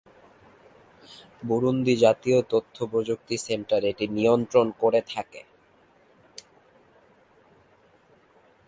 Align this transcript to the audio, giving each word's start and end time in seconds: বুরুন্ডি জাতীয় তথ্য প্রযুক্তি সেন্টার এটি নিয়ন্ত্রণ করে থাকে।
বুরুন্ডি 1.43 1.93
জাতীয় 1.97 2.39
তথ্য 2.51 2.75
প্রযুক্তি 2.91 3.35
সেন্টার 3.47 3.81
এটি 3.83 4.05
নিয়ন্ত্রণ 4.17 4.67
করে 4.81 5.01
থাকে। 5.13 5.41